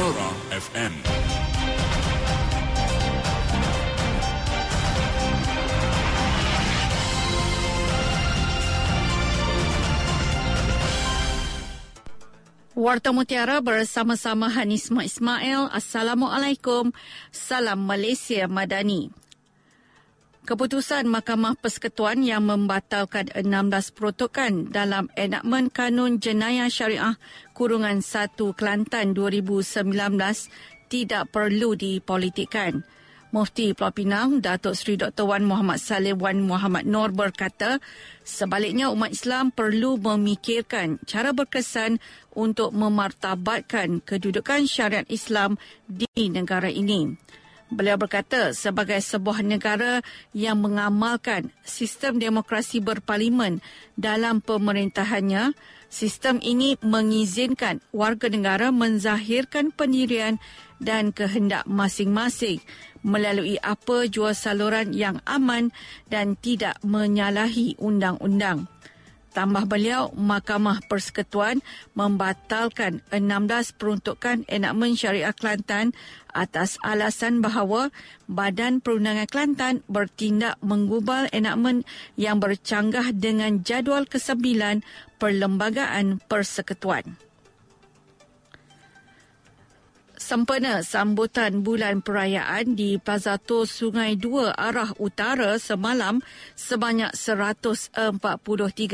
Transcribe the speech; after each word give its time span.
Mutiara 0.00 0.32
FM. 0.48 0.94
Warta 12.72 13.12
Mutiara 13.12 13.60
bersama-sama 13.60 14.48
Hanisma 14.48 15.04
Ismail. 15.04 15.68
Assalamualaikum. 15.68 16.96
Salam 17.28 17.84
Malaysia 17.84 18.48
Madani. 18.48 19.19
Keputusan 20.50 21.06
Mahkamah 21.06 21.54
Persekutuan 21.62 22.26
yang 22.26 22.42
membatalkan 22.42 23.30
16 23.38 23.94
peruntukan 23.94 24.66
dalam 24.74 25.06
enakmen 25.14 25.70
Kanun 25.70 26.18
Jenayah 26.18 26.66
Syariah 26.66 27.14
Kurungan 27.54 28.02
1 28.02 28.34
Kelantan 28.58 29.14
2019 29.14 29.94
tidak 30.90 31.30
perlu 31.30 31.78
dipolitikkan. 31.78 32.82
Mufti 33.30 33.78
Pulau 33.78 33.94
Pinang, 33.94 34.42
Datuk 34.42 34.74
Seri 34.74 34.98
Dr. 34.98 35.22
Wan 35.22 35.46
Muhammad 35.46 35.78
Saleh 35.78 36.18
Wan 36.18 36.42
Muhammad 36.42 36.82
Nur 36.82 37.14
berkata, 37.14 37.78
sebaliknya 38.26 38.90
umat 38.90 39.14
Islam 39.14 39.54
perlu 39.54 40.02
memikirkan 40.02 40.98
cara 41.06 41.30
berkesan 41.30 42.02
untuk 42.34 42.74
memartabatkan 42.74 44.02
kedudukan 44.02 44.66
syariat 44.66 45.06
Islam 45.06 45.62
di 45.86 46.10
negara 46.26 46.66
ini. 46.66 47.14
Beliau 47.70 47.94
berkata 47.94 48.50
sebagai 48.50 48.98
sebuah 48.98 49.46
negara 49.46 50.02
yang 50.34 50.58
mengamalkan 50.58 51.54
sistem 51.62 52.18
demokrasi 52.18 52.82
berparlimen 52.82 53.62
dalam 53.94 54.42
pemerintahannya, 54.42 55.54
sistem 55.86 56.42
ini 56.42 56.74
mengizinkan 56.82 57.78
warga 57.94 58.26
negara 58.26 58.74
menzahirkan 58.74 59.70
pendirian 59.70 60.42
dan 60.82 61.14
kehendak 61.14 61.62
masing-masing 61.70 62.58
melalui 63.06 63.54
apa 63.62 64.10
jua 64.10 64.34
saluran 64.34 64.90
yang 64.90 65.22
aman 65.22 65.70
dan 66.10 66.34
tidak 66.42 66.74
menyalahi 66.82 67.78
undang-undang. 67.78 68.66
Tambah 69.30 69.70
beliau, 69.70 70.10
Mahkamah 70.18 70.82
Persekutuan 70.90 71.62
membatalkan 71.94 72.98
16 73.14 73.78
peruntukan 73.78 74.42
enakmen 74.50 74.98
syariah 74.98 75.30
Kelantan 75.30 75.94
atas 76.34 76.82
alasan 76.82 77.38
bahawa 77.38 77.94
Badan 78.26 78.82
Perundangan 78.82 79.30
Kelantan 79.30 79.74
bertindak 79.86 80.58
menggubal 80.66 81.30
enakmen 81.30 81.86
yang 82.18 82.42
bercanggah 82.42 83.14
dengan 83.14 83.62
jadual 83.62 84.10
ke-9 84.10 84.82
Perlembagaan 85.22 86.18
Persekutuan 86.26 87.29
sempena 90.30 90.86
sambutan 90.86 91.66
bulan 91.66 92.06
perayaan 92.06 92.78
di 92.78 93.02
Plaza 93.02 93.34
Tol 93.34 93.66
Sungai 93.66 94.14
Dua 94.14 94.54
arah 94.54 94.94
utara 95.02 95.58
semalam 95.58 96.22
sebanyak 96.54 97.10
143 97.18 97.90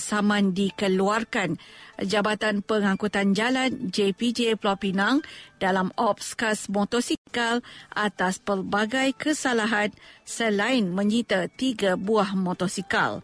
saman 0.00 0.56
dikeluarkan 0.56 1.60
Jabatan 2.00 2.64
Pengangkutan 2.64 3.36
Jalan 3.36 3.92
JPJ 3.92 4.56
Pulau 4.56 4.80
Pinang 4.80 5.20
dalam 5.60 5.92
ops 6.00 6.32
kas 6.32 6.72
motosikal 6.72 7.60
atas 7.92 8.40
pelbagai 8.40 9.12
kesalahan 9.20 9.92
selain 10.24 10.88
menyita 10.88 11.52
tiga 11.52 12.00
buah 12.00 12.32
motosikal. 12.32 13.20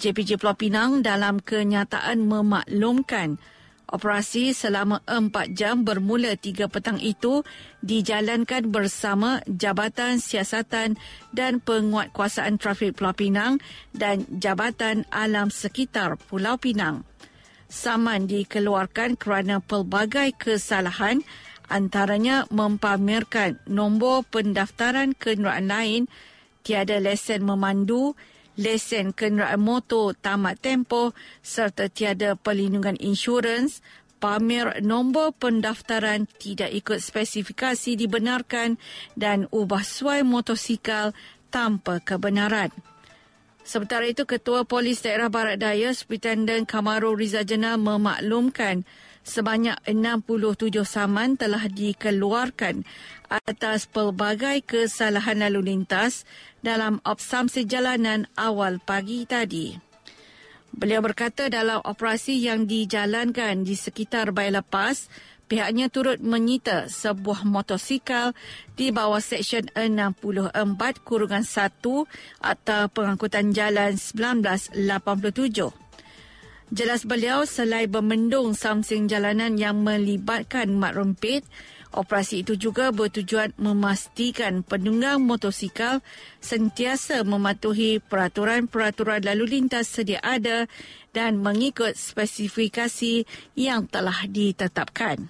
JPJ 0.00 0.40
Pulau 0.40 0.56
Pinang 0.56 1.04
dalam 1.04 1.44
kenyataan 1.44 2.24
memaklumkan 2.24 3.36
Operasi 3.84 4.56
selama 4.56 5.04
empat 5.04 5.52
jam 5.52 5.84
bermula 5.84 6.40
tiga 6.40 6.72
petang 6.72 6.96
itu 6.96 7.44
dijalankan 7.84 8.72
bersama 8.72 9.44
Jabatan 9.44 10.24
Siasatan 10.24 10.96
dan 11.36 11.60
Penguatkuasaan 11.60 12.56
Trafik 12.56 12.96
Pulau 12.96 13.12
Pinang 13.12 13.60
dan 13.92 14.24
Jabatan 14.40 15.04
Alam 15.12 15.52
Sekitar 15.52 16.16
Pulau 16.16 16.56
Pinang. 16.56 17.04
Saman 17.68 18.24
dikeluarkan 18.24 19.20
kerana 19.20 19.60
pelbagai 19.60 20.32
kesalahan 20.40 21.20
antaranya 21.68 22.48
mempamerkan 22.48 23.60
nombor 23.68 24.24
pendaftaran 24.28 25.12
kenderaan 25.16 25.68
lain, 25.68 26.02
tiada 26.64 27.00
lesen 27.00 27.44
memandu, 27.44 28.16
lesen 28.54 29.10
kenderaan 29.14 29.62
motor 29.62 30.14
tamat 30.14 30.62
tempoh 30.62 31.14
serta 31.42 31.90
tiada 31.90 32.38
perlindungan 32.38 32.98
insurans, 33.02 33.82
pamer 34.22 34.80
nombor 34.80 35.36
pendaftaran 35.36 36.24
tidak 36.40 36.72
ikut 36.72 37.02
spesifikasi 37.02 37.98
dibenarkan 37.98 38.80
dan 39.18 39.50
ubah 39.52 39.84
suai 39.84 40.24
motosikal 40.24 41.12
tanpa 41.52 42.00
kebenaran. 42.00 42.72
Sementara 43.64 44.04
itu, 44.04 44.28
Ketua 44.28 44.68
Polis 44.68 45.00
Daerah 45.00 45.32
Barat 45.32 45.56
Daya, 45.56 45.88
Superintendent 45.96 46.68
Kamaru 46.68 47.16
Riza 47.16 47.48
Jenal 47.48 47.80
memaklumkan 47.80 48.84
sebanyak 49.24 49.80
67 49.88 50.84
saman 50.84 51.34
telah 51.40 51.66
dikeluarkan 51.66 52.84
atas 53.32 53.88
pelbagai 53.88 54.62
kesalahan 54.62 55.42
lalu 55.48 55.74
lintas 55.74 56.28
dalam 56.60 57.00
opsam 57.02 57.48
sejalanan 57.48 58.28
awal 58.36 58.78
pagi 58.78 59.26
tadi. 59.26 59.74
Beliau 60.74 61.00
berkata 61.06 61.46
dalam 61.46 61.78
operasi 61.86 62.34
yang 62.38 62.66
dijalankan 62.66 63.62
di 63.62 63.78
sekitar 63.78 64.34
Bayi 64.34 64.50
Lepas, 64.50 65.06
pihaknya 65.46 65.86
turut 65.86 66.18
menyita 66.18 66.90
sebuah 66.90 67.46
motosikal 67.46 68.34
di 68.74 68.90
bawah 68.90 69.22
Seksyen 69.22 69.70
64 69.70 70.50
Kurungan 71.06 71.46
1 71.46 71.78
atau 72.42 72.82
Pengangkutan 72.90 73.54
Jalan 73.54 73.94
1987. 73.94 75.83
Jelas 76.72 77.04
beliau 77.04 77.44
selain 77.44 77.92
bermendung 77.92 78.56
samsing 78.56 79.04
jalanan 79.04 79.60
yang 79.60 79.84
melibatkan 79.84 80.72
mat 80.72 80.96
rempit, 80.96 81.44
operasi 81.92 82.40
itu 82.40 82.56
juga 82.56 82.88
bertujuan 82.88 83.52
memastikan 83.60 84.64
penunggang 84.64 85.20
motosikal 85.20 86.00
sentiasa 86.40 87.20
mematuhi 87.22 88.00
peraturan-peraturan 88.00 89.22
lalu 89.28 89.60
lintas 89.60 89.92
sedia 89.92 90.24
ada 90.24 90.64
dan 91.12 91.38
mengikut 91.38 91.94
spesifikasi 91.94 93.28
yang 93.54 93.84
telah 93.84 94.24
ditetapkan. 94.24 95.28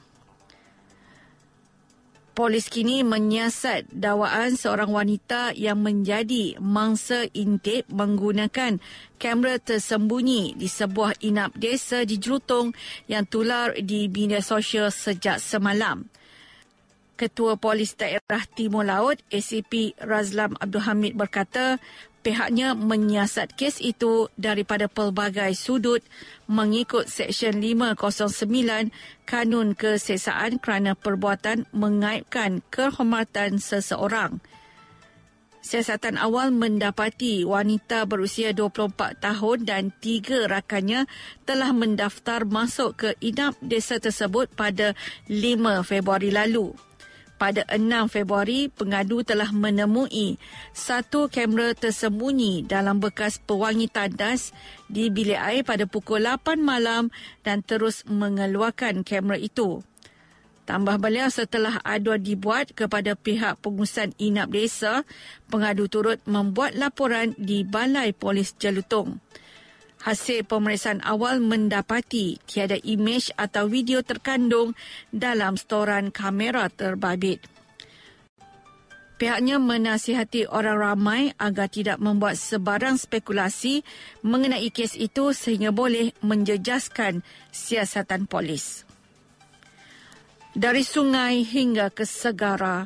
Polis 2.34 2.66
kini 2.66 3.06
menyiasat 3.06 3.94
dakwaan 3.94 4.58
seorang 4.58 4.90
wanita 4.90 5.54
yang 5.54 5.78
menjadi 5.86 6.58
mangsa 6.58 7.30
intip 7.30 7.86
menggunakan 7.86 8.82
kamera 9.22 9.62
tersembunyi 9.62 10.58
di 10.58 10.66
sebuah 10.66 11.22
inap 11.22 11.54
desa 11.54 12.02
di 12.02 12.18
Jelutong 12.18 12.74
yang 13.06 13.22
tular 13.30 13.78
di 13.78 14.10
bina 14.10 14.42
sosial 14.42 14.90
sejak 14.90 15.38
semalam. 15.38 16.10
Ketua 17.14 17.54
Polis 17.54 17.94
Daerah 17.94 18.42
Timur 18.58 18.82
Laut 18.82 19.22
ACP 19.30 19.94
Razlam 20.02 20.58
Abdul 20.58 20.82
Hamid 20.82 21.14
berkata 21.14 21.78
pihaknya 22.26 22.74
menyiasat 22.74 23.54
kes 23.54 23.78
itu 23.78 24.32
daripada 24.34 24.90
pelbagai 24.90 25.54
sudut 25.54 26.02
mengikut 26.50 27.06
Seksyen 27.06 27.62
509 27.62 28.90
Kanun 29.28 29.78
Kesesaan 29.78 30.58
kerana 30.58 30.98
perbuatan 30.98 31.70
mengaibkan 31.70 32.66
kehormatan 32.72 33.62
seseorang. 33.62 34.42
Siasatan 35.64 36.20
awal 36.20 36.52
mendapati 36.52 37.40
wanita 37.40 38.04
berusia 38.04 38.52
24 38.52 39.16
tahun 39.16 39.58
dan 39.64 39.82
tiga 39.96 40.44
rakannya 40.44 41.08
telah 41.48 41.72
mendaftar 41.72 42.44
masuk 42.44 42.90
ke 43.00 43.08
inap 43.24 43.56
desa 43.64 43.96
tersebut 43.96 44.52
pada 44.52 44.92
5 45.32 45.80
Februari 45.88 46.28
lalu 46.28 46.76
pada 47.44 47.60
6 47.68 48.08
Februari, 48.08 48.72
pengadu 48.72 49.20
telah 49.20 49.52
menemui 49.52 50.40
satu 50.72 51.28
kamera 51.28 51.76
tersembunyi 51.76 52.64
dalam 52.64 53.04
bekas 53.04 53.36
pewangi 53.36 53.84
tandas 53.84 54.56
di 54.88 55.12
bilik 55.12 55.36
air 55.36 55.60
pada 55.60 55.84
pukul 55.84 56.24
8 56.24 56.56
malam 56.56 57.12
dan 57.44 57.60
terus 57.60 58.00
mengeluarkan 58.08 59.04
kamera 59.04 59.36
itu. 59.36 59.84
Tambah 60.64 60.96
beliau 60.96 61.28
setelah 61.28 61.84
aduan 61.84 62.24
dibuat 62.24 62.72
kepada 62.72 63.12
pihak 63.12 63.60
pengurusan 63.60 64.16
inap 64.16 64.48
desa, 64.48 65.04
pengadu 65.52 65.84
turut 65.92 66.24
membuat 66.24 66.72
laporan 66.72 67.36
di 67.36 67.60
Balai 67.60 68.16
Polis 68.16 68.56
Jelutong. 68.56 69.20
Hasil 70.04 70.44
pemeriksaan 70.44 71.00
awal 71.00 71.40
mendapati 71.40 72.36
tiada 72.44 72.76
imej 72.76 73.32
atau 73.40 73.72
video 73.72 74.04
terkandung 74.04 74.76
dalam 75.08 75.56
storan 75.56 76.12
kamera 76.12 76.68
terbabit. 76.68 77.40
Pihaknya 79.16 79.56
menasihati 79.56 80.44
orang 80.44 80.76
ramai 80.76 81.22
agar 81.40 81.72
tidak 81.72 82.02
membuat 82.02 82.36
sebarang 82.36 83.00
spekulasi 83.00 83.80
mengenai 84.20 84.68
kes 84.68 84.92
itu 85.00 85.32
sehingga 85.32 85.72
boleh 85.72 86.12
menjejaskan 86.20 87.24
siasatan 87.48 88.28
polis. 88.28 88.84
Dari 90.52 90.84
sungai 90.84 91.48
hingga 91.48 91.88
ke 91.88 92.04
segara, 92.04 92.84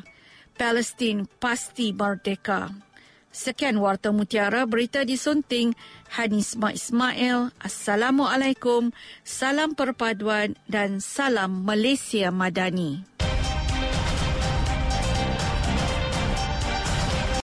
Palestin 0.55 1.27
pasti 1.27 1.91
merdeka. 1.91 2.88
Sekian 3.29 3.77
Warta 3.77 4.09
Mutiara, 4.09 4.65
berita 4.65 5.05
disunting 5.05 5.77
Hanisma 6.17 6.73
Ismail. 6.73 7.53
Assalamualaikum, 7.61 8.89
salam 9.21 9.77
perpaduan 9.77 10.57
dan 10.65 10.97
salam 10.97 11.61
Malaysia 11.61 12.33
Madani. 12.33 13.18